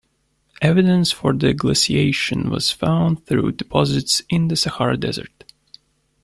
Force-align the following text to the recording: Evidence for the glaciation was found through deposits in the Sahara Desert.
Evidence 0.63 1.11
for 1.11 1.31
the 1.31 1.53
glaciation 1.53 2.49
was 2.49 2.71
found 2.71 3.23
through 3.27 3.51
deposits 3.51 4.23
in 4.31 4.47
the 4.47 4.55
Sahara 4.55 4.97
Desert. 4.97 5.43